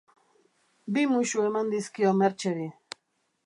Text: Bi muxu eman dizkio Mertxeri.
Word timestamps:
Bi 0.95 1.01
muxu 1.11 1.39
eman 1.49 1.67
dizkio 1.73 2.11
Mertxeri. 2.23 2.67